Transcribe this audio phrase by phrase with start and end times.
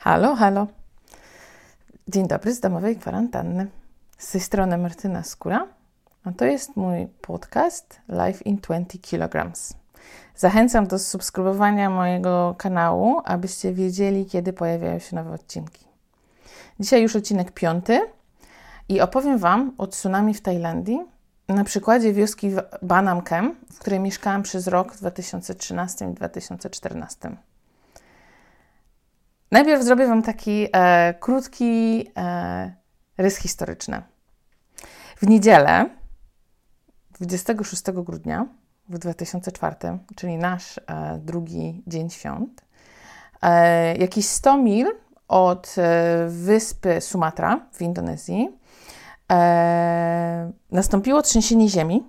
[0.00, 0.66] Halo, halo.
[2.08, 3.66] Dzień dobry z domowej kwarantanny.
[4.18, 5.66] Z tej strony Martyna Skóra,
[6.24, 9.52] a to jest mój podcast Life in 20 kg.
[10.36, 15.84] Zachęcam do subskrybowania mojego kanału, abyście wiedzieli, kiedy pojawiają się nowe odcinki.
[16.80, 18.00] Dzisiaj już odcinek piąty
[18.88, 21.00] i opowiem Wam o tsunami w Tajlandii
[21.48, 22.50] na przykładzie wioski
[22.82, 27.36] Banam Kem, w której mieszkałam przez rok w 2013 i 2014.
[29.50, 32.72] Najpierw zrobię Wam taki e, krótki e,
[33.18, 34.02] rys historyczny.
[35.16, 35.90] W niedzielę,
[37.20, 38.46] 26 grudnia
[38.88, 39.76] w 2004,
[40.16, 42.64] czyli nasz e, drugi dzień świąt,
[43.42, 44.86] e, jakieś 100 mil
[45.28, 48.48] od e, wyspy Sumatra w Indonezji,
[49.32, 52.04] e, nastąpiło trzęsienie ziemi,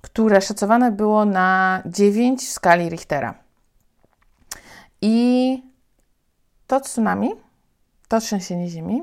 [0.00, 3.34] które szacowane było na 9 w skali Richtera.
[5.02, 5.37] I
[6.68, 7.30] to tsunami,
[8.08, 9.02] to trzęsienie ziemi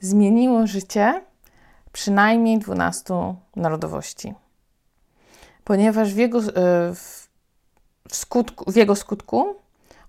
[0.00, 1.24] zmieniło życie
[1.92, 4.34] przynajmniej 12 narodowości.
[5.64, 6.42] Ponieważ w jego, e,
[6.94, 7.28] w,
[8.12, 9.54] skutku, w jego skutku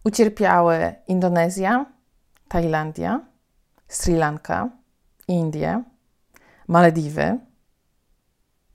[0.04, 1.86] ucierpiały Indonezja,
[2.48, 3.22] Tajlandia,
[3.88, 4.70] Sri Lanka,
[5.28, 5.84] Indie,
[6.68, 7.40] Malediwy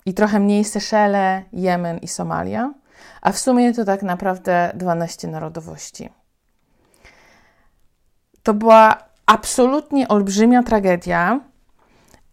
[0.06, 2.74] i trochę mniej Seszele, Jemen i Somalia,
[3.22, 6.21] a w sumie to tak naprawdę 12 narodowości.
[8.42, 11.40] To była absolutnie olbrzymia tragedia,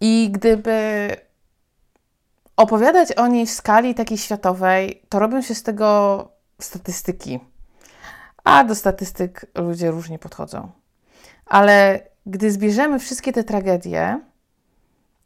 [0.01, 1.09] i gdyby
[2.57, 6.29] opowiadać o niej w skali takiej światowej, to robią się z tego
[6.61, 7.39] statystyki.
[8.43, 10.69] A do statystyk ludzie różnie podchodzą.
[11.45, 14.19] Ale gdy zbierzemy wszystkie te tragedie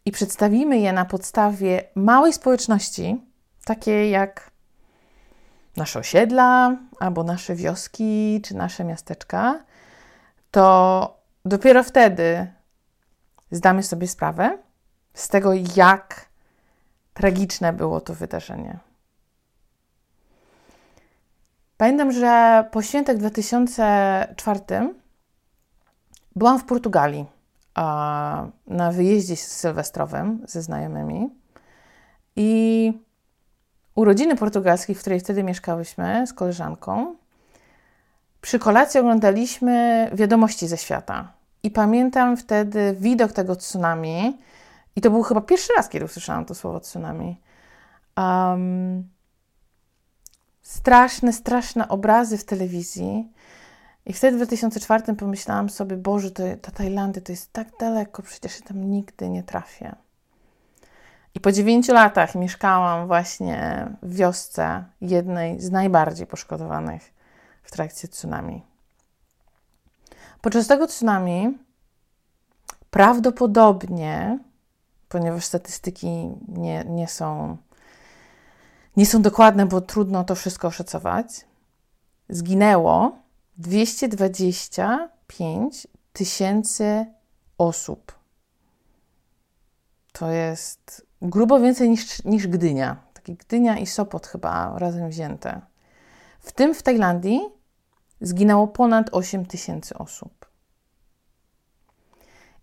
[0.05, 3.21] i przedstawimy je na podstawie małej społeczności,
[3.65, 4.51] takiej jak
[5.77, 9.63] nasze osiedla, albo nasze wioski, czy nasze miasteczka,
[10.53, 12.47] to dopiero wtedy
[13.51, 14.57] zdamy sobie sprawę
[15.13, 16.25] z tego, jak
[17.13, 18.79] tragiczne było to wydarzenie.
[21.77, 24.59] Pamiętam, że po świętach 2004
[26.35, 27.25] byłam w Portugalii
[28.67, 31.29] na wyjeździe sylwestrowym ze znajomymi
[32.35, 32.93] i
[33.95, 37.15] urodziny portugalskiej, w której wtedy mieszkałyśmy z koleżanką,
[38.43, 41.33] przy kolacji oglądaliśmy wiadomości ze świata.
[41.63, 44.37] I pamiętam wtedy widok tego tsunami,
[44.95, 47.41] i to był chyba pierwszy raz, kiedy usłyszałam to słowo tsunami.
[48.17, 49.09] Um,
[50.61, 53.31] straszne, straszne obrazy w telewizji.
[54.05, 58.59] I wtedy w 2004 pomyślałam sobie, Boże, to, ta Tajlandia to jest tak daleko, przecież
[58.59, 59.95] ja tam nigdy nie trafię.
[61.35, 67.12] I po dziewięciu latach mieszkałam właśnie w wiosce jednej z najbardziej poszkodowanych
[67.63, 68.63] w trakcie tsunami.
[70.41, 71.57] Podczas tego tsunami
[72.91, 74.39] prawdopodobnie,
[75.09, 77.57] ponieważ statystyki nie, nie, są,
[78.97, 81.45] nie są dokładne, bo trudno to wszystko oszacować,
[82.29, 83.17] zginęło
[83.57, 87.05] 225 tysięcy
[87.57, 88.11] osób.
[90.11, 92.97] To jest grubo więcej niż, niż Gdynia.
[93.13, 95.61] Taki Gdynia i Sopot chyba razem wzięte.
[96.43, 97.41] W tym w Tajlandii
[98.21, 100.45] zginęło ponad 8 tysięcy osób.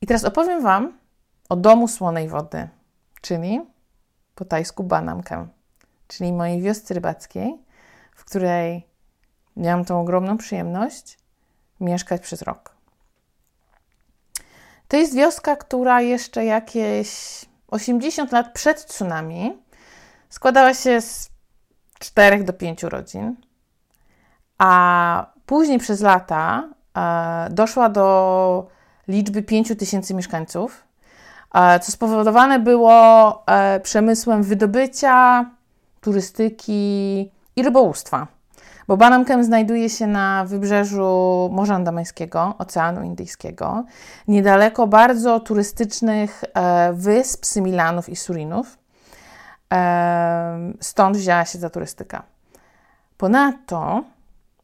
[0.01, 0.99] I teraz opowiem Wam
[1.49, 2.69] o domu słonej wody,
[3.21, 3.61] czyli
[4.35, 5.49] po tajsku Banamkę,
[6.09, 7.59] czyli mojej wiosce rybackiej,
[8.15, 8.87] w której
[9.57, 11.19] miałam tą ogromną przyjemność
[11.81, 12.75] mieszkać przez rok.
[14.89, 19.63] To jest wioska, która jeszcze jakieś 80 lat przed tsunami
[20.29, 21.31] składała się z
[21.99, 23.37] 4 do 5 rodzin,
[24.61, 28.67] a później przez lata e, doszła do
[29.09, 30.85] liczby 5 tysięcy mieszkańców,
[31.55, 35.45] e, co spowodowane było e, przemysłem wydobycia,
[36.01, 37.21] turystyki
[37.57, 38.27] i rybołówstwa.
[38.89, 43.85] Bo Banamkem znajduje się na wybrzeżu Morza Andameńskiego, Oceanu Indyjskiego,
[44.29, 46.45] niedaleko bardzo turystycznych
[46.93, 48.79] wysp Symilanów i Surinów.
[50.81, 52.23] Stąd wzięła się ta turystyka.
[53.17, 54.03] Ponadto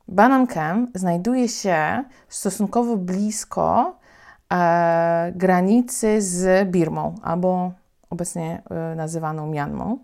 [0.08, 3.98] Banan Kem znajduje się stosunkowo blisko
[4.52, 7.72] e, granicy z Birmą, albo
[8.10, 9.98] obecnie e, nazywaną Mianmą.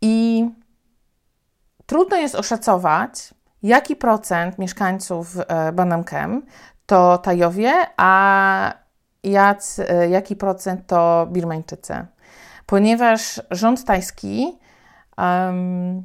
[0.00, 0.48] I
[1.86, 5.72] trudno jest oszacować, jaki procent mieszkańców e,
[6.86, 8.72] to Tajowie, a
[9.24, 12.06] jac, e, jaki procent to Birmańczycy.
[12.66, 14.58] Ponieważ rząd tajski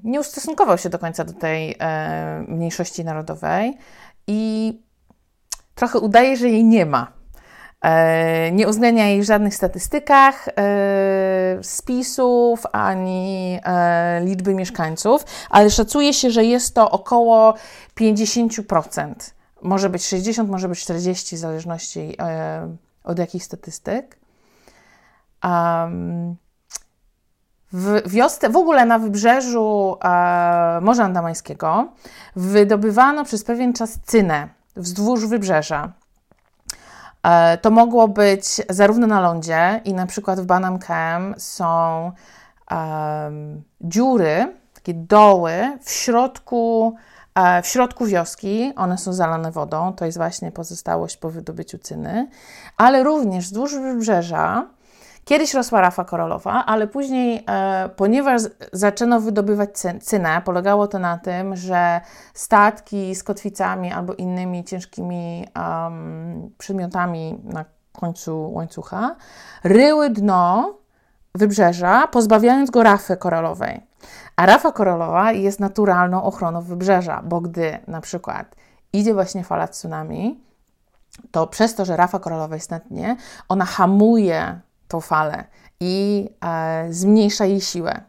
[0.03, 3.77] nie ustosunkował się do końca do tej e, mniejszości narodowej
[4.27, 4.73] i
[5.75, 7.11] trochę udaje, że jej nie ma.
[7.81, 10.51] E, nie uwzględnia jej w żadnych statystykach e,
[11.61, 13.59] spisów ani
[14.21, 17.53] liczby mieszkańców, ale szacuje się, że jest to około
[17.99, 19.13] 50%.
[19.61, 22.17] Może być 60, może być 40, w zależności
[23.03, 24.19] od jakich statystyk.
[27.73, 29.97] W wiosce, w ogóle na wybrzeżu
[30.81, 31.87] Morza Andamańskiego
[32.35, 35.91] wydobywano przez pewien czas cynę wzdłuż wybrzeża.
[37.23, 42.11] E, to mogło być zarówno na lądzie i na przykład w Banam Kem są
[42.71, 46.95] um, dziury, takie doły w środku,
[47.35, 48.73] e, w środku wioski.
[48.75, 52.29] One są zalane wodą, to jest właśnie pozostałość po wydobyciu cyny,
[52.77, 54.67] ale również wzdłuż wybrzeża
[55.29, 58.41] Kiedyś rosła rafa koralowa, ale później, e, ponieważ
[58.73, 59.69] zaczęto wydobywać
[60.01, 62.01] cynę, polegało to na tym, że
[62.33, 69.15] statki z kotwicami albo innymi ciężkimi um, przedmiotami na końcu łańcucha
[69.63, 70.73] ryły dno
[71.35, 73.81] wybrzeża, pozbawiając go rafy koralowej.
[74.35, 78.55] A rafa koralowa jest naturalną ochroną wybrzeża, bo gdy na przykład
[78.93, 80.43] idzie właśnie fala tsunami,
[81.31, 83.15] to przez to, że rafa koralowa jest na dnie,
[83.49, 85.43] ona hamuje tą falę
[85.79, 88.01] i e, zmniejsza jej siłę.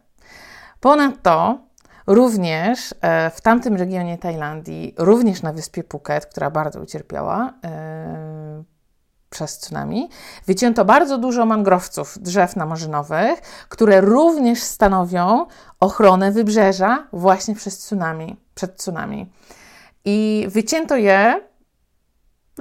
[0.79, 1.59] Ponadto
[2.07, 8.63] również e, w tamtym regionie Tajlandii, również na wyspie Phuket, która bardzo ucierpiała e,
[9.29, 10.09] przez tsunami,
[10.45, 15.45] wycięto bardzo dużo mangrowców, drzew namorzynowych, które również stanowią
[15.79, 19.31] ochronę wybrzeża właśnie przez tsunami, przed tsunami.
[20.05, 21.50] I wycięto je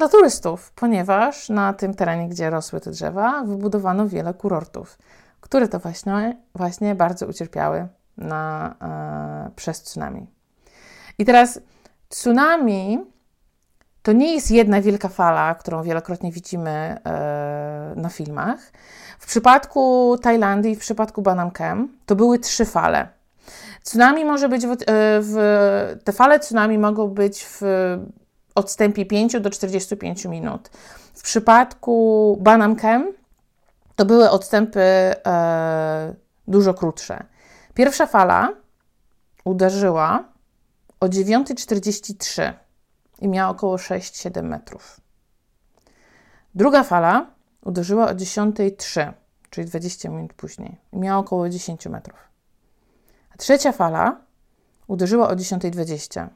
[0.00, 4.98] dla turystów, ponieważ na tym terenie, gdzie rosły te drzewa, wybudowano wiele kurortów,
[5.40, 8.74] które to właśnie, właśnie bardzo ucierpiały na,
[9.46, 10.26] e, przez tsunami.
[11.18, 11.60] I teraz
[12.08, 13.04] tsunami
[14.02, 18.72] to nie jest jedna wielka fala, którą wielokrotnie widzimy e, na filmach.
[19.18, 23.08] W przypadku Tajlandii, w przypadku Banamkem, to były trzy fale.
[23.82, 24.76] Tsunami może być w, e,
[25.20, 27.62] w, te fale tsunami mogą być w
[28.54, 30.68] odstępie 5 do 45 minut.
[31.14, 33.12] W przypadku Banamkem
[33.96, 36.14] to były odstępy e,
[36.48, 37.24] dużo krótsze.
[37.74, 38.48] Pierwsza fala
[39.44, 40.24] uderzyła
[41.00, 42.52] o 9.43
[43.20, 45.00] i miała około 6-7 metrów.
[46.54, 47.26] Druga fala
[47.64, 49.12] uderzyła o 10.03,
[49.50, 52.18] czyli 20 minut później, i miała około 10 metrów.
[53.34, 54.20] A trzecia fala
[54.86, 56.28] uderzyła o 10.20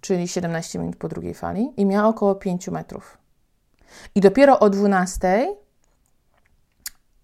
[0.00, 3.18] czyli 17 minut po drugiej fali, i miała około 5 metrów.
[4.14, 5.56] I dopiero o 12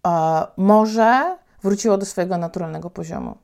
[0.06, 3.36] e, morze wróciło do swojego naturalnego poziomu.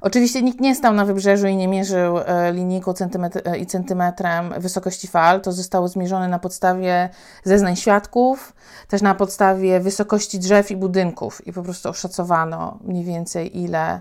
[0.00, 4.54] Oczywiście nikt nie stał na wybrzeżu i nie mierzył e, linijką centymetr e, i centymetrem
[4.58, 5.40] wysokości fal.
[5.40, 7.08] To zostało zmierzone na podstawie
[7.44, 8.54] zeznań świadków,
[8.88, 14.00] też na podstawie wysokości drzew i budynków i po prostu oszacowano mniej więcej ile,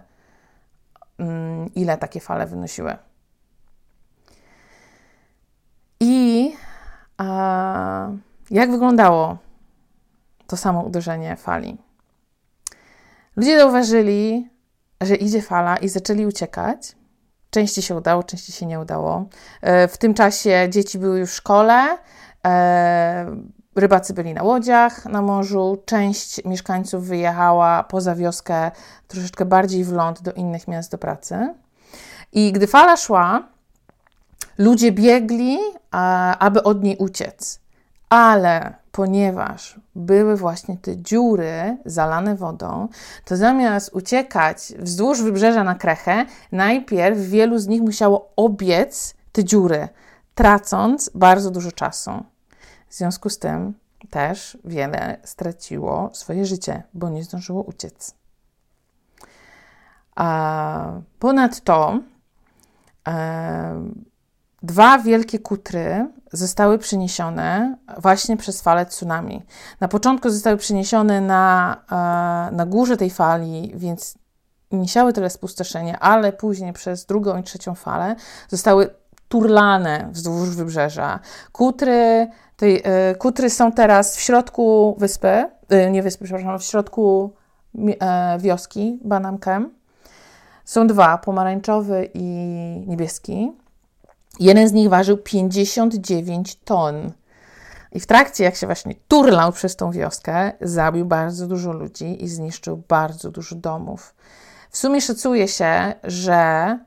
[1.18, 2.95] mm, ile takie fale wynosiły.
[5.99, 6.53] I
[7.17, 8.09] a,
[8.51, 9.38] jak wyglądało
[10.47, 11.77] to samo uderzenie fali?
[13.35, 14.49] Ludzie zauważyli,
[15.01, 16.95] że idzie fala i zaczęli uciekać.
[17.49, 19.25] Części się udało, części się nie udało.
[19.61, 21.97] E, w tym czasie dzieci były już w szkole,
[22.47, 23.25] e,
[23.75, 28.72] rybacy byli na łodziach na morzu, część mieszkańców wyjechała poza wioskę
[29.07, 31.53] troszeczkę bardziej w ląd do innych miast do pracy.
[32.31, 33.43] I gdy fala szła,
[34.57, 35.57] Ludzie biegli,
[36.39, 37.59] aby od niej uciec,
[38.09, 42.87] ale ponieważ były właśnie te dziury zalane wodą,
[43.25, 49.89] to zamiast uciekać wzdłuż wybrzeża na Krechę, najpierw wielu z nich musiało obiec te dziury,
[50.35, 52.11] tracąc bardzo dużo czasu.
[52.89, 53.73] W związku z tym
[54.09, 58.15] też wiele straciło swoje życie, bo nie zdążyło uciec.
[60.15, 61.99] A ponadto
[63.07, 63.81] e,
[64.63, 69.43] Dwa wielkie kutry zostały przeniesione właśnie przez falę tsunami.
[69.79, 71.77] Na początku zostały przeniesione na,
[72.51, 74.17] e, na górze tej fali, więc
[74.71, 78.15] nie siały tyle spustoszenia, ale później przez drugą i trzecią falę
[78.49, 78.89] zostały
[79.27, 81.19] turlane wzdłuż wybrzeża.
[81.51, 87.33] Kutry, tej, e, kutry są teraz w środku wyspy, e, nie wyspy, przepraszam, w środku
[88.39, 89.69] wioski Banamkem.
[90.65, 92.23] Są dwa, pomarańczowy i
[92.87, 93.51] niebieski.
[94.39, 97.12] Jeden z nich ważył 59 ton.
[97.91, 102.27] I w trakcie, jak się właśnie turlał przez tą wioskę, zabił bardzo dużo ludzi i
[102.27, 104.15] zniszczył bardzo dużo domów.
[104.70, 106.79] W sumie szacuje się, że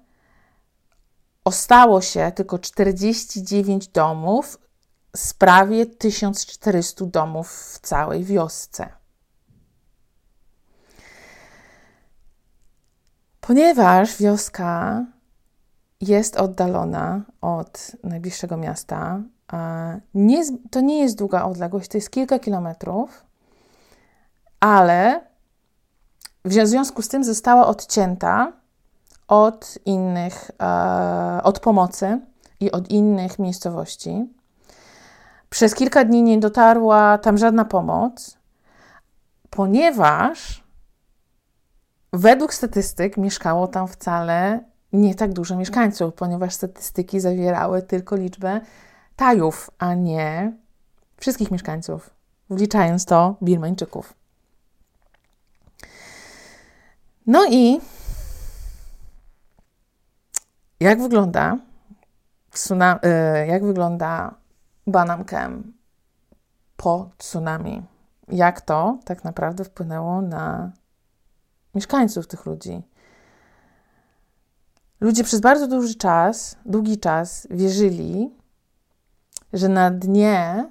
[1.45, 4.59] ostało się tylko 49 domów
[5.17, 8.89] z prawie 1400 domów w całej wiosce.
[13.41, 15.05] Ponieważ wioska
[16.01, 19.21] jest oddalona od najbliższego miasta,
[20.15, 23.25] nie, to nie jest długa odległość, to jest kilka kilometrów,
[24.61, 25.21] ale
[26.45, 28.53] w związku z tym została odcięta
[29.29, 32.21] od innych, e, od pomocy
[32.61, 34.35] i od innych miejscowości.
[35.51, 38.39] Przez kilka dni nie dotarła tam żadna pomoc,
[39.51, 40.65] ponieważ
[42.13, 48.61] według statystyk mieszkało tam wcale nie tak dużo mieszkańców, ponieważ statystyki zawierały tylko liczbę
[49.17, 50.53] Tajów, a nie
[51.17, 52.11] wszystkich mieszkańców,
[52.51, 54.15] wliczając to Birmańczyków.
[57.27, 57.81] No i
[60.81, 61.59] jak wygląda
[62.51, 63.01] tsunami,
[63.43, 64.35] y, jak wygląda
[64.87, 65.73] Banamkem
[66.77, 67.83] po tsunami?
[68.29, 70.73] Jak to tak naprawdę wpłynęło na
[71.75, 72.83] mieszkańców tych ludzi?
[75.01, 78.31] Ludzie przez bardzo długi czas, długi czas wierzyli,
[79.53, 80.69] że na dnie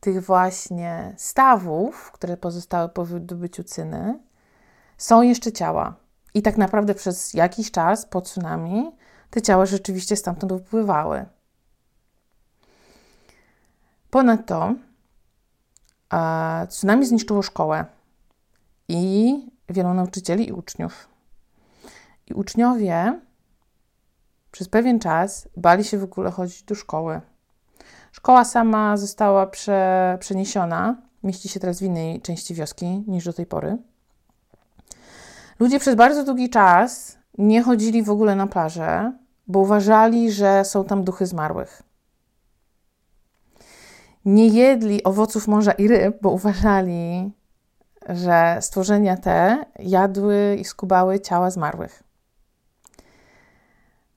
[0.00, 4.18] tych właśnie stawów, które pozostały po wydobyciu cyny,
[4.98, 5.94] są jeszcze ciała.
[6.34, 8.92] I tak naprawdę przez jakiś czas po tsunami
[9.30, 11.24] te ciała rzeczywiście stamtąd wypływały.
[14.10, 14.74] Ponadto
[16.68, 17.84] tsunami zniszczyło szkołę
[18.88, 19.34] i
[19.68, 21.08] wielu nauczycieli i uczniów.
[22.26, 23.20] I uczniowie
[24.56, 27.20] przez pewien czas bali się w ogóle chodzić do szkoły.
[28.12, 33.46] Szkoła sama została prze, przeniesiona, mieści się teraz w innej części wioski niż do tej
[33.46, 33.78] pory.
[35.58, 39.12] Ludzie przez bardzo długi czas nie chodzili w ogóle na plażę,
[39.46, 41.82] bo uważali, że są tam duchy zmarłych.
[44.24, 47.32] Nie jedli owoców morza i ryb, bo uważali,
[48.08, 52.05] że stworzenia te jadły i skubały ciała zmarłych.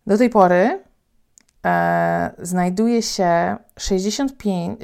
[0.09, 0.83] Do tej pory
[1.65, 4.79] e, znajduje się 65,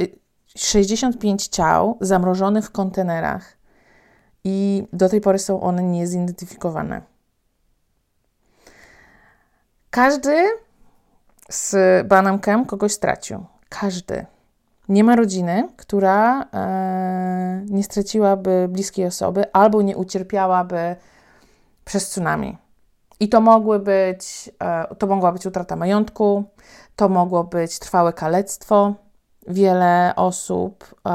[0.58, 3.58] 65 y, ciał zamrożonych w kontenerach
[4.44, 7.02] i do tej pory są one niezidentyfikowane.
[9.90, 10.48] Każdy
[11.50, 11.76] z
[12.08, 13.46] Banamkem kogoś stracił.
[13.70, 14.26] Każdy.
[14.90, 20.96] Nie ma rodziny, która e, nie straciłaby bliskiej osoby albo nie ucierpiałaby
[21.86, 22.65] przez tsunami.
[23.20, 26.44] I to mogły być, e, to mogła być utrata majątku,
[26.96, 28.94] to mogło być trwałe kalectwo.
[29.48, 31.10] Wiele osób e,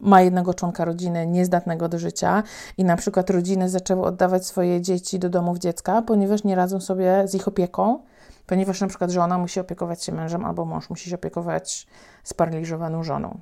[0.00, 2.42] ma jednego członka rodziny niezdatnego do życia
[2.78, 7.28] i na przykład rodziny zaczęły oddawać swoje dzieci do domów dziecka, ponieważ nie radzą sobie
[7.28, 7.98] z ich opieką,
[8.46, 11.86] ponieważ na przykład żona musi opiekować się mężem albo mąż musi się opiekować
[12.24, 13.40] sparaliżowaną żoną.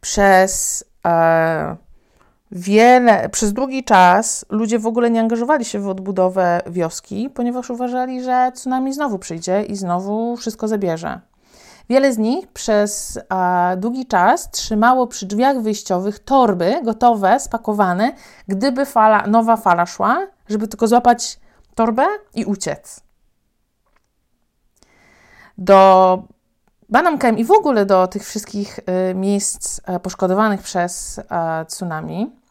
[0.00, 1.76] Przez e,
[2.52, 8.22] wiele, przez długi czas ludzie w ogóle nie angażowali się w odbudowę wioski, ponieważ uważali,
[8.22, 11.20] że tsunami znowu przyjdzie i znowu wszystko zabierze.
[11.88, 18.12] Wiele z nich przez a, długi czas trzymało przy drzwiach wyjściowych torby gotowe, spakowane,
[18.48, 21.40] gdyby fala, nowa fala szła, żeby tylko złapać
[21.74, 23.00] torbę i uciec.
[25.58, 26.22] Do
[26.88, 28.78] Banamkem i w ogóle do tych wszystkich
[29.10, 31.22] y, miejsc y, poszkodowanych przez y,
[31.66, 32.41] tsunami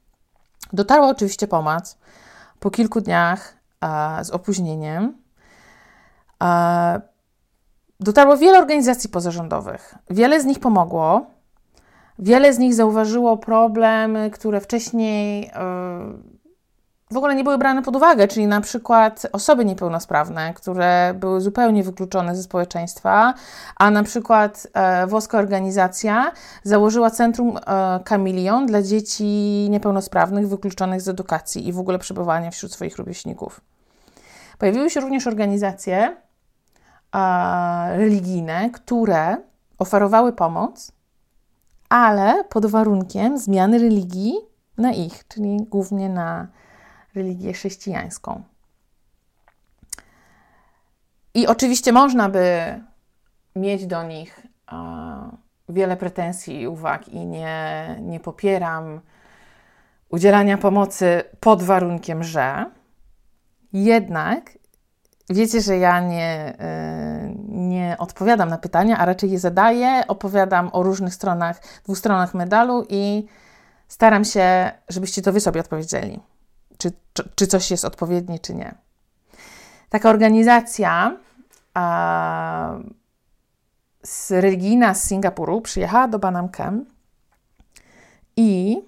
[0.74, 1.98] Dotarła oczywiście pomoc
[2.60, 3.58] po kilku dniach
[4.22, 5.18] z opóźnieniem.
[8.00, 9.96] dotarło wiele organizacji pozarządowych.
[10.10, 11.26] Wiele z nich pomogło.
[12.20, 15.52] Wiele z nich zauważyło problemy, które wcześniej e,
[17.12, 21.84] w ogóle nie były brane pod uwagę, czyli na przykład osoby niepełnosprawne, które były zupełnie
[21.84, 23.34] wykluczone ze społeczeństwa,
[23.76, 26.32] a na przykład e, włoska organizacja
[26.64, 32.74] założyła Centrum e, Kamilion dla dzieci niepełnosprawnych wykluczonych z edukacji i w ogóle przebywania wśród
[32.74, 33.62] swoich rówieśników.
[34.58, 36.18] Pojawiły się również organizacje
[37.16, 39.38] e, religijne, które
[39.78, 40.92] oferowały pomoc,
[41.90, 44.34] ale pod warunkiem zmiany religii
[44.78, 46.48] na ich, czyli głównie na
[47.16, 48.44] religię chrześcijańską.
[51.34, 52.80] I oczywiście można by
[53.56, 54.48] mieć do nich
[55.70, 59.02] wiele pretensji i uwag, i nie, nie popieram
[60.10, 62.66] udzielania pomocy pod warunkiem, że
[63.74, 64.58] jednak
[65.30, 70.84] wiecie, że ja nie, y, nie odpowiadam na pytania, a raczej je zadaję, opowiadam o
[70.84, 73.26] różnych stronach, dwóch stronach medalu i
[73.88, 76.31] staram się, żebyście to wy sobie odpowiedzieli
[77.14, 78.76] czy, czy, coś jest odpowiednie, czy nie.
[79.90, 81.18] Taka organizacja
[81.74, 82.76] a,
[84.04, 86.86] z religijna z Singapuru przyjechała do Banam Kem
[88.38, 88.82] i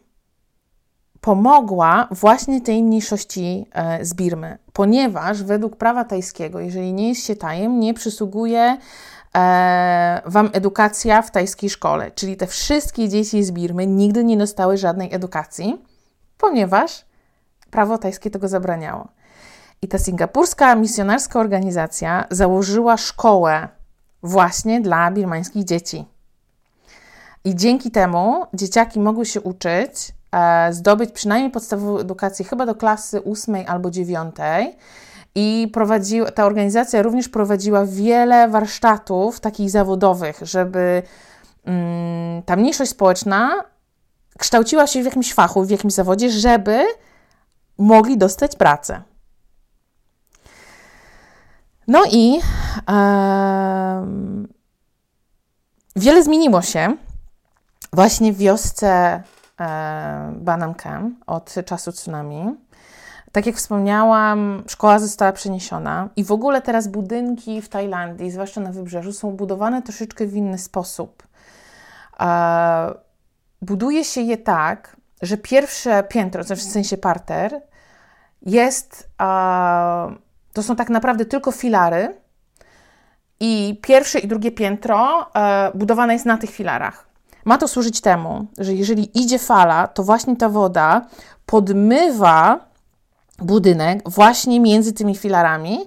[1.22, 7.36] pomogła właśnie tej mniejszości e, z Birmy, ponieważ według prawa tajskiego, jeżeli nie jest się
[7.36, 8.78] tajem, nie przysługuje
[9.36, 12.12] e, Wam edukacja w tajskiej szkole.
[12.12, 15.82] Czyli te wszystkie dzieci z Birmy nigdy nie dostały żadnej edukacji,
[16.38, 17.06] ponieważ
[17.74, 19.08] prawo tajskie tego zabraniało.
[19.82, 23.68] I ta singapurska misjonarska organizacja założyła szkołę
[24.24, 26.06] właśnie dla birmańskich dzieci.
[27.46, 33.22] I dzięki temu dzieciaki mogły się uczyć, e, zdobyć przynajmniej podstawową edukację, chyba do klasy
[33.22, 34.76] ósmej albo dziewiątej.
[35.36, 35.72] I
[36.36, 41.04] ta organizacja również prowadziła wiele warsztatów takich zawodowych, żeby
[41.66, 43.64] mm, ta mniejszość społeczna
[44.38, 46.86] kształciła się w jakimś fachu, w jakimś zawodzie, żeby
[47.78, 49.02] mogli dostać pracę.
[51.88, 52.40] No i
[52.88, 54.48] um,
[55.96, 56.98] wiele zmieniło się
[57.94, 59.24] właśnie w wiosce
[59.60, 62.56] e, Banamkem od czasu tsunami.
[63.32, 68.72] Tak jak wspomniałam, szkoła została przeniesiona i w ogóle teraz budynki w Tajlandii, zwłaszcza na
[68.72, 71.24] wybrzeżu, są budowane troszeczkę w inny sposób.
[72.20, 72.94] E,
[73.62, 77.62] buduje się je tak, że pierwsze piętro, w sensie parter,
[78.42, 79.10] jest,
[80.54, 82.18] to są tak naprawdę tylko filary
[83.40, 87.08] i pierwsze i drugie piętro e, budowane jest na tych filarach.
[87.46, 91.06] Ma to służyć temu, że jeżeli idzie fala, to właśnie ta woda
[91.46, 92.60] podmywa
[93.40, 95.80] budynek właśnie między tymi filarami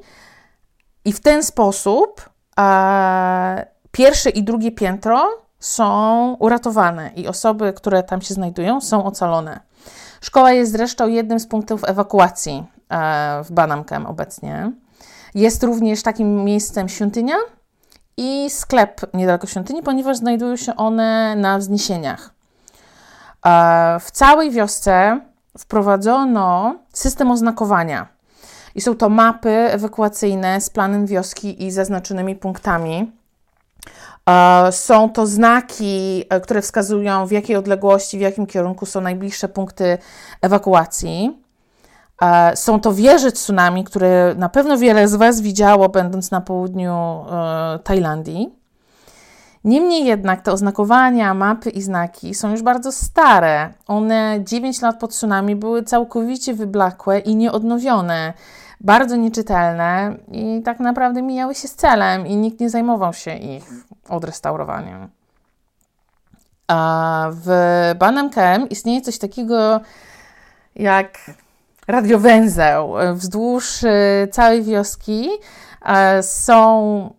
[1.05, 8.21] i w ten sposób e, pierwsze i drugie piętro są uratowane i osoby, które tam
[8.23, 9.61] się znajdują, są ocalone.
[10.21, 14.73] Szkoła jest zresztą jednym z punktów ewakuacji e, w Banamkem obecnie.
[15.35, 17.35] Jest również takim miejscem świątynia
[18.17, 22.31] i sklep niedaleko świątyni, ponieważ znajdują się one na wzniesieniach.
[23.47, 25.21] E, w całej wiosce
[25.59, 28.07] wprowadzono system oznakowania.
[28.75, 33.13] I są to mapy ewakuacyjne z planem wioski i zaznaczonymi punktami.
[34.31, 39.49] E, są to znaki, e, które wskazują w jakiej odległości, w jakim kierunku są najbliższe
[39.49, 39.99] punkty
[40.43, 41.43] ewakuacji.
[42.23, 47.25] E, są to wieże tsunami, które na pewno wiele z Was widziało, będąc na południu
[47.85, 48.55] Tajlandii.
[49.65, 53.73] Niemniej jednak te oznakowania, mapy i znaki są już bardzo stare.
[53.87, 58.33] One 9 lat po tsunami były całkowicie wyblakłe i nieodnowione
[58.81, 63.87] bardzo nieczytelne i tak naprawdę mijały się z celem i nikt nie zajmował się ich
[64.11, 65.09] odrestaurowaniem.
[66.69, 67.49] A w
[67.99, 69.81] Banem KM istnieje coś takiego
[70.77, 71.19] jak
[71.87, 72.95] radiowęzeł.
[73.15, 75.29] Wzdłuż y, całej wioski
[76.23, 77.11] są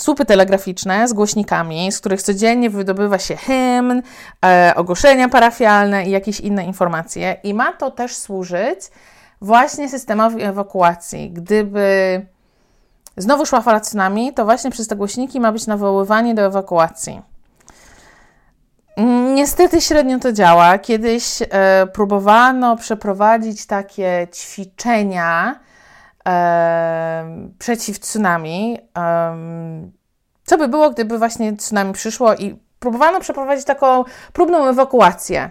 [0.00, 4.02] słupy telegraficzne z głośnikami, z których codziennie wydobywa się hymn,
[4.44, 7.36] e, ogłoszenia parafialne i jakieś inne informacje.
[7.42, 8.80] I ma to też służyć
[9.40, 11.30] właśnie systemowi ewakuacji.
[11.30, 12.26] Gdyby
[13.16, 17.22] znowu szła fala tsunami, to właśnie przez te głośniki ma być nawoływanie do ewakuacji.
[19.34, 20.78] Niestety średnio to działa.
[20.78, 25.60] Kiedyś e, próbowano przeprowadzić takie ćwiczenia
[26.28, 28.78] e, przeciw tsunami.
[28.98, 29.36] E,
[30.44, 35.50] co by było, gdyby właśnie tsunami przyszło i próbowano przeprowadzić taką próbną ewakuację.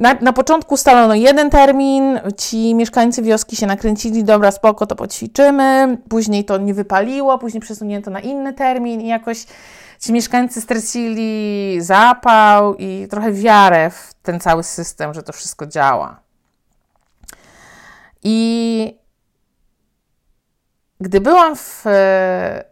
[0.00, 5.98] Na, na początku ustalono jeden termin, ci mieszkańcy wioski się nakręcili, dobra, spoko, to poćwiczymy,
[6.08, 9.46] później to nie wypaliło, później przesunięto na inny termin i jakoś
[9.98, 16.20] ci mieszkańcy stracili zapał i trochę wiarę w ten cały system, że to wszystko działa.
[18.22, 18.98] I
[21.00, 22.64] gdy byłam w e,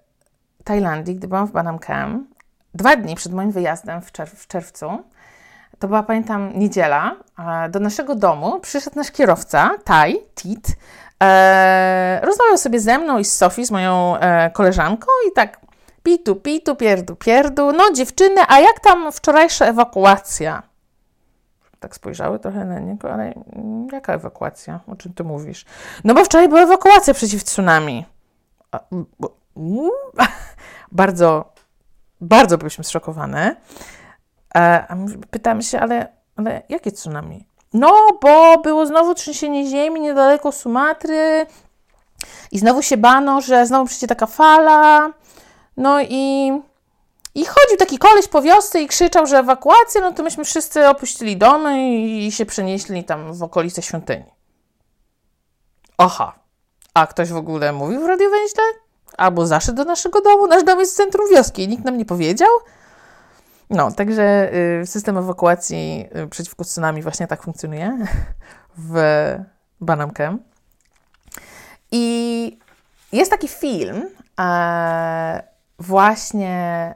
[0.64, 2.26] Tajlandii, gdy byłam w Banam Kem,
[2.74, 5.02] dwa dni przed moim wyjazdem w, czerw w czerwcu,
[5.78, 7.16] to była, pamiętam, niedziela,
[7.70, 10.66] do naszego domu przyszedł nasz kierowca, Tai, Tit,
[11.22, 15.60] e, rozmawiał sobie ze mną i z Sofii, z moją e, koleżanką i tak
[16.02, 20.62] pitu, pitu, pierdu, pierdu, no dziewczyny, a jak tam wczorajsza ewakuacja?
[21.80, 23.34] Tak spojrzały trochę na niego, ale
[23.92, 24.80] jaka ewakuacja?
[24.86, 25.64] O czym ty mówisz?
[26.04, 28.04] No bo wczoraj była ewakuacja przeciw tsunami.
[30.92, 31.52] bardzo,
[32.20, 33.56] bardzo byliśmy zszokowane.
[34.54, 34.96] E, a
[35.30, 37.46] pytamy się, ale, ale jakie tsunami?
[37.72, 41.46] No, bo było znowu trzęsienie ziemi niedaleko Sumatry
[42.52, 45.12] i znowu się bano, że znowu przyjdzie taka fala.
[45.76, 46.52] No i,
[47.34, 51.36] i chodził taki koleś po wiosce i krzyczał, że ewakuacja, no to myśmy wszyscy opuścili
[51.36, 54.24] domy i się przenieśli tam w okolice świątyni.
[55.98, 56.34] Aha.
[56.94, 58.62] A ktoś w ogóle mówił w radiowęźle
[59.16, 60.46] albo zaszedł do naszego domu.
[60.46, 62.48] Nasz dom jest w centrum wioski i nikt nam nie powiedział.
[63.70, 64.50] No, także
[64.82, 67.98] y, system ewakuacji y, przeciwko tsunami właśnie tak funkcjonuje
[68.78, 68.94] w
[69.80, 70.38] Banamkem.
[71.92, 72.58] I
[73.12, 74.08] jest taki film
[74.40, 75.42] e,
[75.78, 76.94] właśnie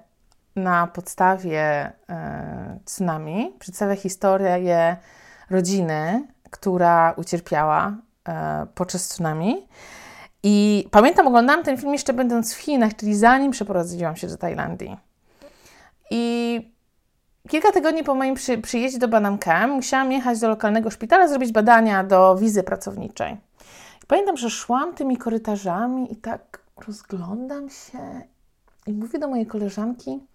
[0.57, 3.57] na podstawie e, tsunami.
[3.59, 4.97] Przedstawia historię
[5.51, 7.97] rodziny, która ucierpiała
[8.29, 9.69] e, podczas tsunami.
[10.43, 14.97] I pamiętam, oglądałam ten film jeszcze będąc w Chinach, czyli zanim przeprowadziłam się do Tajlandii.
[16.15, 16.73] I
[17.49, 22.05] kilka tygodni po moim przy, przyjeździe do Banamkem musiałam jechać do lokalnego szpitala, zrobić badania
[22.05, 23.33] do wizy pracowniczej.
[24.03, 28.23] I pamiętam, że szłam tymi korytarzami i tak rozglądam się
[28.87, 30.27] i mówię do mojej koleżanki: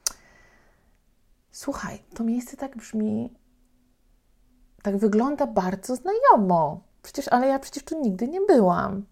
[1.51, 3.33] Słuchaj, to miejsce tak brzmi,
[4.83, 6.81] tak wygląda bardzo znajomo.
[7.01, 9.05] Przecież, ale ja przecież tu nigdy nie byłam.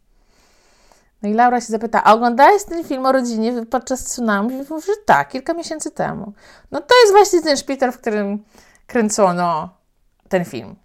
[1.26, 4.56] No i Laura się zapyta, a oglądałeś ten film o rodzinie podczas tsunami?
[4.70, 6.34] Mówi, że tak, kilka miesięcy temu.
[6.72, 8.44] No to jest właśnie ten szpital, w którym
[8.88, 9.70] kręcono
[10.30, 10.76] ten film.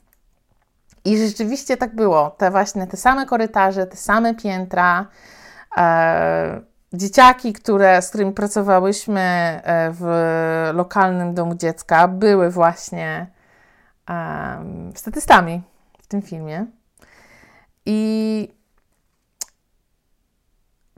[1.05, 2.31] I rzeczywiście tak było.
[2.31, 5.07] Te właśnie te same korytarze, te same piętra,
[5.77, 6.61] e,
[6.93, 10.05] dzieciaki, które, z którymi pracowałyśmy e, w
[10.75, 13.27] lokalnym domu dziecka, były właśnie
[14.11, 15.63] e, statystami
[16.03, 16.67] w tym filmie.
[17.87, 18.60] I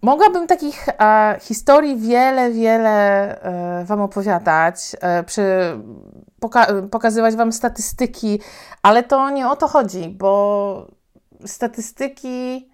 [0.03, 5.43] Mogłabym takich e, historii wiele, wiele e, Wam opowiadać, e, przy,
[6.41, 8.41] poka pokazywać Wam statystyki,
[8.83, 10.87] ale to nie o to chodzi, bo
[11.47, 12.69] statystyki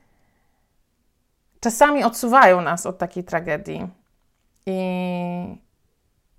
[1.60, 3.88] czasami odsuwają nas od takiej tragedii
[4.66, 4.80] i,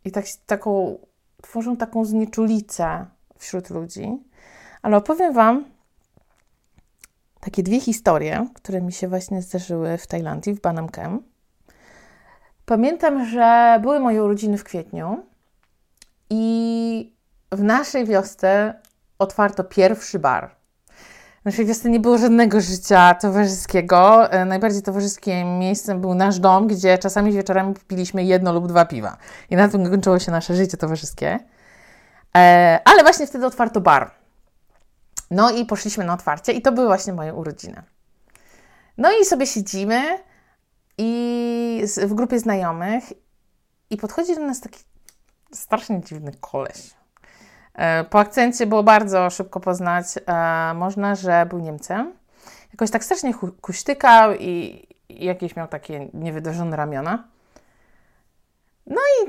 [0.05, 0.97] i tak, taką,
[1.41, 3.05] tworzą taką znieczulicę
[3.37, 4.23] wśród ludzi.
[4.81, 5.65] Ale opowiem Wam
[7.49, 11.23] takie dwie historie, które mi się właśnie zdarzyły w Tajlandii, w Banam Kem.
[12.65, 15.23] Pamiętam, że były moje urodziny w kwietniu
[16.29, 17.15] i
[17.51, 18.73] w naszej wiosce
[19.19, 20.55] otwarto pierwszy bar.
[21.41, 24.31] W naszej wiosce nie było żadnego życia towarzyskiego.
[24.31, 29.17] E, najbardziej towarzyskim miejscem był nasz dom, gdzie czasami wieczorami piliśmy jedno lub dwa piwa.
[29.49, 31.39] I na tym kończyło się nasze życie towarzyskie.
[32.37, 34.18] E, ale właśnie wtedy otwarto bar.
[35.31, 37.83] No i poszliśmy na otwarcie i to były właśnie moje urodziny.
[38.97, 40.19] No i sobie siedzimy
[40.97, 43.03] i w grupie znajomych
[43.89, 44.79] i podchodzi do nas taki
[45.51, 46.93] strasznie dziwny koleś.
[47.73, 52.13] E, po akcencie było bardzo szybko poznać e, można, że był Niemcem.
[52.73, 57.27] Jakoś tak strasznie kuśtykał i jakieś miał takie niewydarzone ramiona.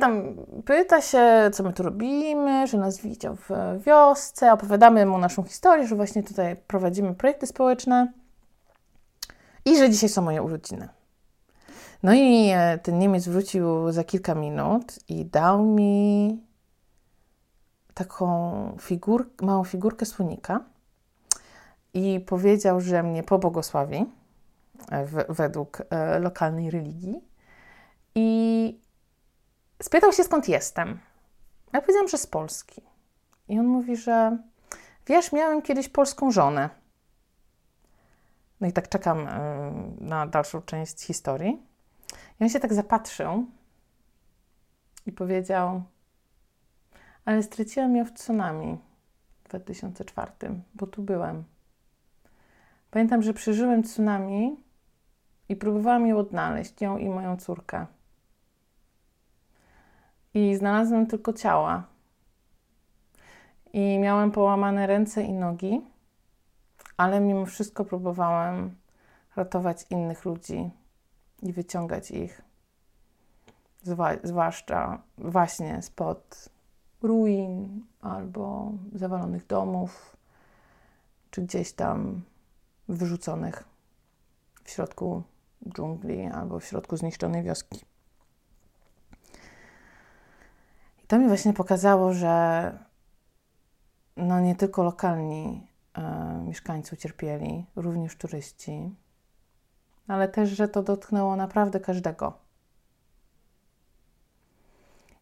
[0.00, 0.34] Tam
[0.64, 3.50] pyta się, co my tu robimy, że nas widział w
[3.86, 8.12] wiosce, opowiadamy mu naszą historię, że właśnie tutaj prowadzimy projekty społeczne
[9.64, 10.88] i że dzisiaj są moje urodziny.
[12.02, 16.40] No i e, ten Niemiec wrócił za kilka minut i dał mi
[17.94, 20.60] taką figur, małą figurkę słonika
[21.94, 24.06] i powiedział, że mnie pobłogosławi
[24.90, 27.20] e, w, według e, lokalnej religii.
[28.14, 28.80] I
[29.82, 30.98] Spytał się, skąd jestem.
[31.72, 32.82] Ja powiedziałam, że z Polski.
[33.48, 34.38] I on mówi, że
[35.06, 36.70] wiesz, miałem kiedyś polską żonę.
[38.60, 39.30] No i tak czekam y,
[40.00, 41.62] na dalszą część historii.
[42.40, 43.46] I on się tak zapatrzył
[45.06, 45.82] i powiedział:
[47.24, 48.78] Ale straciłam ją w tsunami
[49.44, 50.32] w 2004,
[50.74, 51.44] bo tu byłem.
[52.90, 54.56] Pamiętam, że przeżyłem tsunami
[55.48, 57.86] i próbowałam ją odnaleźć, ją i moją córkę
[60.34, 61.84] i znalazłem tylko ciała.
[63.72, 65.80] I miałem połamane ręce i nogi,
[66.96, 68.76] ale mimo wszystko próbowałem
[69.36, 70.70] ratować innych ludzi
[71.42, 72.42] i wyciągać ich,
[74.22, 76.48] zwłaszcza właśnie spod
[77.02, 80.16] ruin albo zawalonych domów,
[81.30, 82.22] czy gdzieś tam
[82.88, 83.64] wyrzuconych
[84.64, 85.22] w środku
[85.68, 87.89] dżungli albo w środku zniszczonej wioski.
[91.10, 92.72] To mi właśnie pokazało, że
[94.16, 96.02] no nie tylko lokalni e,
[96.46, 98.96] mieszkańcy ucierpieli, również turyści,
[100.08, 102.38] ale też, że to dotknęło naprawdę każdego.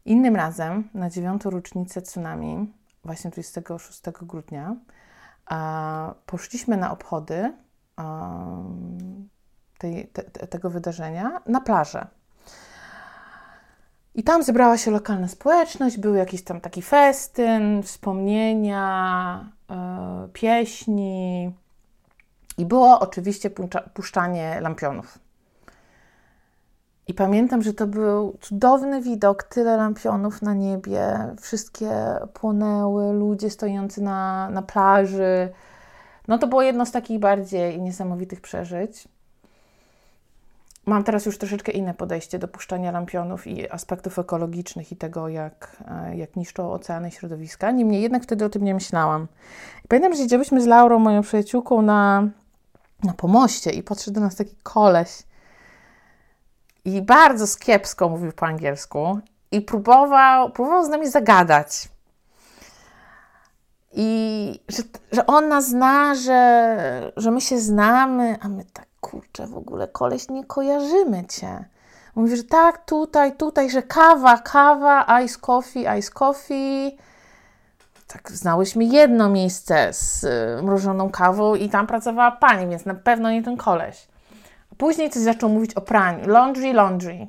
[0.04, 2.74] Innym razem, na dziewiątą rocznicę tsunami,
[3.04, 4.76] właśnie 26 grudnia,
[6.26, 7.54] poszliśmy na obchody
[9.78, 12.17] tej, te, tego wydarzenia na plażę.
[14.18, 19.76] I tam zebrała się lokalna społeczność, był jakiś tam taki festyn, wspomnienia, yy,
[20.32, 21.52] pieśni
[22.58, 23.50] i było oczywiście
[23.94, 25.18] puszczanie lampionów.
[27.06, 31.90] I pamiętam, że to był cudowny widok, tyle lampionów na niebie, wszystkie
[32.34, 35.48] płonęły, ludzie stojący na, na plaży.
[36.28, 39.08] No to było jedno z takich bardziej niesamowitych przeżyć.
[40.88, 45.76] Mam teraz już troszeczkę inne podejście do puszczania lampionów i aspektów ekologicznych i tego, jak,
[45.88, 47.70] e, jak niszczą oceany i środowiska.
[47.70, 49.26] Niemniej jednak wtedy o tym nie myślałam.
[49.88, 52.28] Pamiętam, że siedziałyśmy z Laurą, moją przyjaciółką, na,
[53.04, 55.22] na pomoście i podszedł do nas taki koleś
[56.84, 59.18] i bardzo kiepsko mówił po angielsku
[59.50, 61.88] i próbował, próbował z nami zagadać.
[63.92, 69.46] I że, że on nas zna, że, że my się znamy, a my tak, kurczę,
[69.46, 71.64] w ogóle koleś, nie kojarzymy cię.
[72.14, 76.96] Mówi, że tak, tutaj, tutaj, że kawa, kawa, ice coffee, ice coffee.
[78.06, 83.30] Tak, znałyśmy jedno miejsce z y, mrożoną kawą i tam pracowała pani, więc na pewno
[83.30, 84.08] nie ten koleś.
[84.78, 86.28] Później coś zaczął mówić o praniu.
[86.28, 87.26] Laundry, laundry.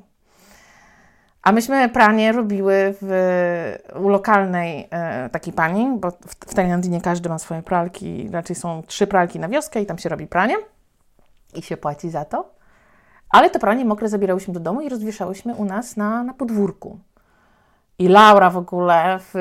[1.42, 7.00] A myśmy pranie robiły w, u lokalnej e, takiej pani, bo w, w Tajlandii nie
[7.00, 10.56] każdy ma swoje pralki, raczej są trzy pralki na wioskę i tam się robi pranie
[11.54, 12.50] i się płaci za to.
[13.30, 16.98] Ale to pranie mokre zabierałyśmy do domu i rozwieszałyśmy u nas na, na podwórku.
[17.98, 19.34] I Laura w ogóle, w,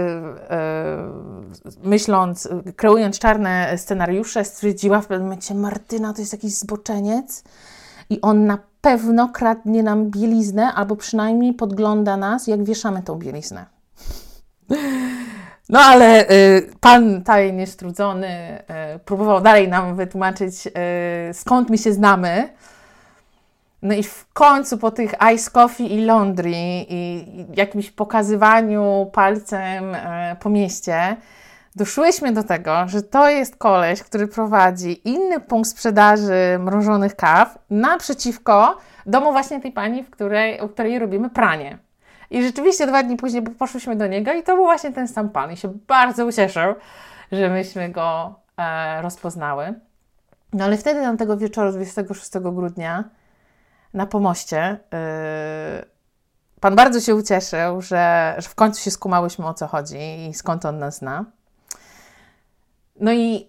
[1.84, 7.44] myśląc, kreując czarne scenariusze, stwierdziła w pewnym momencie: Martyna to jest jakiś zboczeniec
[8.10, 13.66] i on na pewno kradnie nam bieliznę, albo przynajmniej podgląda nas, jak wieszamy tą bieliznę.
[15.70, 18.60] No ale y, pan tajnie strudzony
[18.96, 20.72] y, próbował dalej nam wytłumaczyć, y,
[21.34, 22.50] skąd my się znamy.
[23.82, 29.96] No i w końcu po tych ice coffee i laundry i, i jakimś pokazywaniu palcem
[29.96, 30.00] y,
[30.40, 31.18] po mieście,
[31.76, 38.78] doszłyśmy do tego, że to jest koleś, który prowadzi inny punkt sprzedaży mrożonych kaw naprzeciwko
[39.06, 41.89] domu właśnie tej pani, w której, u której robimy pranie.
[42.32, 45.52] I rzeczywiście dwa dni później poszłyśmy do niego i to był właśnie ten sam pan.
[45.52, 46.74] I się bardzo ucieszył,
[47.32, 49.74] że myśmy go e, rozpoznały.
[50.54, 53.04] No ale wtedy tam tego wieczoru 26 grudnia
[53.94, 55.86] na pomoście yy,
[56.60, 60.66] pan bardzo się ucieszył, że, że w końcu się skumałyśmy o co chodzi i skąd
[60.66, 61.26] on nas zna.
[63.00, 63.49] No i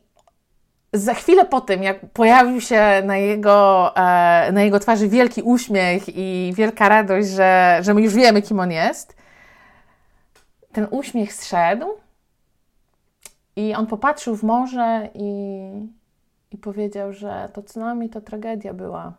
[0.93, 6.03] za chwilę po tym, jak pojawił się na jego, e, na jego twarzy wielki uśmiech
[6.09, 9.17] i wielka radość, że, że my już wiemy, kim on jest,
[10.73, 11.87] ten uśmiech zszedł
[13.57, 15.71] i on popatrzył w morze i,
[16.51, 19.13] i powiedział, że to tsunami to tragedia była,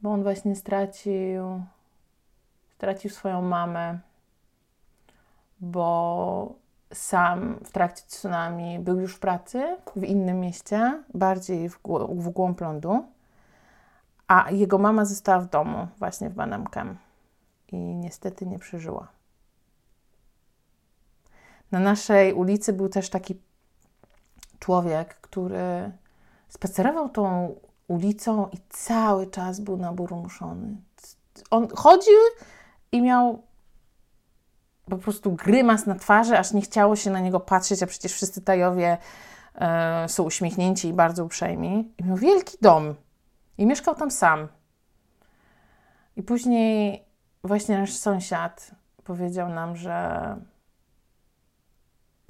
[0.00, 1.62] bo on właśnie stracił,
[2.76, 3.98] stracił swoją mamę,
[5.60, 12.28] bo sam w trakcie tsunami był już w pracy w innym mieście, bardziej w, w
[12.28, 13.04] głąb lądu,
[14.28, 16.98] a jego mama została w domu, właśnie w Banamkem
[17.72, 19.08] i niestety nie przeżyła.
[21.72, 23.40] Na naszej ulicy był też taki
[24.58, 25.92] człowiek, który
[26.48, 27.54] spacerował tą
[27.88, 30.76] ulicą i cały czas był naburmuszony.
[31.50, 32.18] On chodził
[32.92, 33.42] i miał
[34.90, 38.40] po prostu grymas na twarzy, aż nie chciało się na niego patrzeć, a przecież wszyscy
[38.40, 38.98] Tajowie
[39.54, 41.92] e, są uśmiechnięci i bardzo uprzejmi.
[41.98, 42.94] I miał wielki dom
[43.58, 44.48] i mieszkał tam sam.
[46.16, 47.04] I później
[47.44, 48.70] właśnie nasz sąsiad
[49.04, 50.36] powiedział nam, że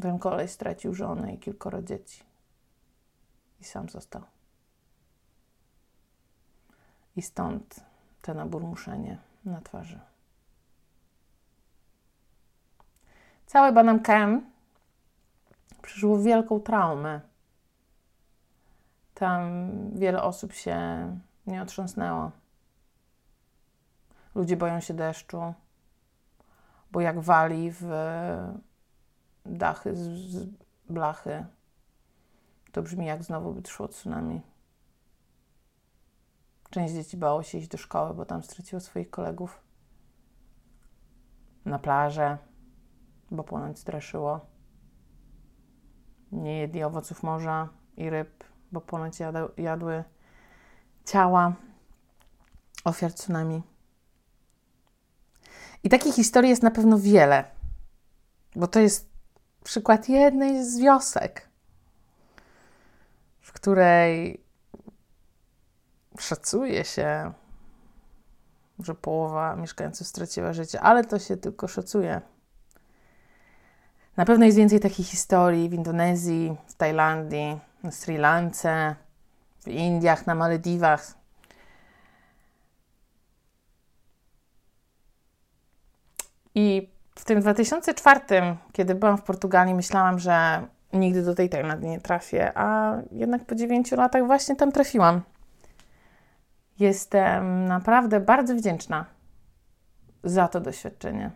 [0.02, 2.24] ten kolej stracił żonę i kilkoro dzieci.
[3.60, 4.22] I sam został.
[7.16, 7.80] I stąd
[8.22, 10.13] te naburmuszenie na twarzy.
[13.46, 14.44] Całe Banam Camp
[15.82, 17.20] przeżyło wielką traumę.
[19.14, 20.78] Tam wiele osób się
[21.46, 22.30] nie otrząsnęło.
[24.34, 25.54] Ludzie boją się deszczu,
[26.90, 27.84] bo jak wali w
[29.46, 30.48] dachy z
[30.88, 31.46] blachy,
[32.72, 34.40] to brzmi jak znowu by szło tsunami.
[36.70, 39.60] Część dzieci bało się iść do szkoły, bo tam straciło swoich kolegów.
[41.64, 42.38] Na plażę
[43.30, 44.46] bo ponoć straszyło.
[46.32, 49.18] Nie jedli owoców morza i ryb, bo ponoć
[49.56, 50.04] jadły
[51.04, 51.52] ciała
[52.84, 53.62] ofiar tsunami.
[55.82, 57.44] I takich historii jest na pewno wiele,
[58.56, 59.08] bo to jest
[59.64, 61.48] przykład jednej z wiosek,
[63.40, 64.44] w której
[66.18, 67.32] szacuje się,
[68.78, 72.20] że połowa mieszkańców straciła życie, ale to się tylko szacuje.
[74.16, 78.94] Na pewno jest więcej takich historii w Indonezji, w Tajlandii, na Sri Lance,
[79.60, 81.14] w Indiach, na Malediwach.
[86.54, 88.20] I w tym 2004,
[88.72, 93.54] kiedy byłam w Portugalii, myślałam, że nigdy do tej Tajlandii nie trafię, a jednak po
[93.54, 95.22] 9 latach właśnie tam trafiłam.
[96.78, 99.04] Jestem naprawdę bardzo wdzięczna
[100.24, 101.30] za to doświadczenie.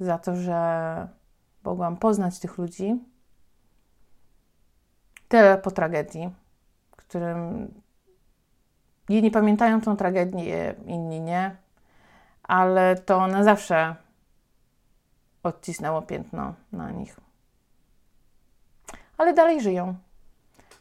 [0.00, 1.08] Za to, że
[1.64, 3.00] mogłam poznać tych ludzi.
[5.28, 6.30] Tyle po tragedii,
[6.90, 7.68] którym
[9.08, 11.56] jedni pamiętają tą tragedię, inni nie,
[12.42, 13.96] ale to na zawsze
[15.42, 17.16] odcisnęło piętno na nich.
[19.18, 19.94] Ale dalej żyją,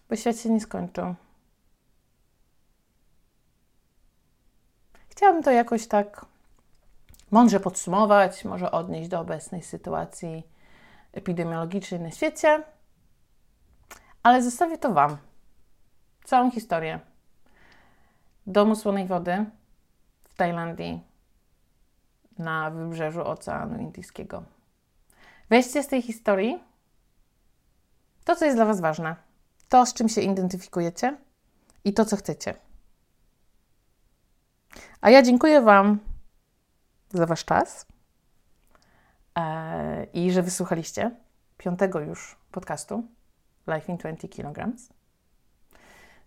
[0.10, 1.16] bo świat się nie skończył.
[5.10, 6.26] Chciałabym to jakoś tak
[7.32, 10.51] mądrze podsumować, może odnieść do obecnej sytuacji
[11.14, 12.64] epidemiologicznej na świecie,
[14.24, 15.18] ale zostawię to Wam.
[16.24, 17.00] Całą historię
[18.48, 19.46] domu słonej wody
[20.24, 21.02] w Tajlandii
[22.38, 24.44] na wybrzeżu Oceanu Indyjskiego.
[25.50, 26.64] Weźcie z tej historii
[28.24, 29.16] to, co jest dla Was ważne,
[29.70, 31.18] to, z czym się identyfikujecie
[31.84, 32.54] i to, co chcecie.
[35.02, 36.00] A ja dziękuję Wam
[37.10, 37.86] za Wasz czas
[40.14, 41.12] i że wysłuchaliście
[41.58, 43.04] piątego już podcastu
[43.68, 44.72] Life in 20 kg.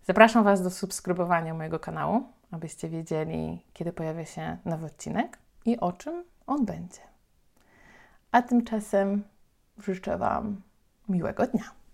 [0.03, 5.91] Zapraszam Was do subskrybowania mojego kanału, abyście wiedzieli, kiedy pojawia się nowy odcinek i o
[5.91, 7.01] czym on będzie.
[8.31, 9.23] A tymczasem
[9.77, 10.61] życzę Wam
[11.09, 11.84] miłego dnia.